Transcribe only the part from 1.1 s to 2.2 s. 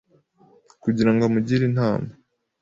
ngo amugire inama